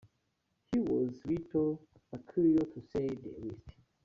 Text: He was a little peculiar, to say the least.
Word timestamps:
He 0.71 0.79
was 0.79 1.21
a 1.23 1.27
little 1.27 1.79
peculiar, 2.11 2.61
to 2.65 2.81
say 2.91 3.05
the 3.07 3.35
least. 3.37 3.75